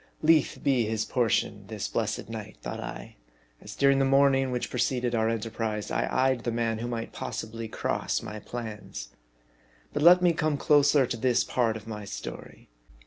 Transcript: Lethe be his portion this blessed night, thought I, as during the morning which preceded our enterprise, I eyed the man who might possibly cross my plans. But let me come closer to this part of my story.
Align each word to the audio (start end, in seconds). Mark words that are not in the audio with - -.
Lethe 0.23 0.63
be 0.63 0.83
his 0.83 1.05
portion 1.05 1.67
this 1.67 1.87
blessed 1.87 2.27
night, 2.27 2.57
thought 2.63 2.79
I, 2.79 3.17
as 3.61 3.75
during 3.75 3.99
the 3.99 4.03
morning 4.03 4.49
which 4.49 4.71
preceded 4.71 5.13
our 5.13 5.29
enterprise, 5.29 5.91
I 5.91 6.07
eyed 6.11 6.43
the 6.43 6.51
man 6.51 6.79
who 6.79 6.87
might 6.87 7.13
possibly 7.13 7.67
cross 7.67 8.23
my 8.23 8.39
plans. 8.39 9.09
But 9.93 10.01
let 10.01 10.23
me 10.23 10.33
come 10.33 10.57
closer 10.57 11.05
to 11.05 11.17
this 11.17 11.43
part 11.43 11.77
of 11.77 11.85
my 11.85 12.05
story. 12.05 12.67